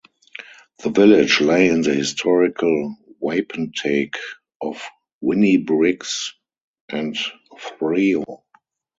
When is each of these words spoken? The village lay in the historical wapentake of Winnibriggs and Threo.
The 0.81 0.89
village 0.89 1.41
lay 1.41 1.69
in 1.69 1.81
the 1.81 1.93
historical 1.93 2.97
wapentake 3.21 4.17
of 4.59 4.81
Winnibriggs 5.21 6.33
and 6.89 7.15
Threo. 7.55 8.41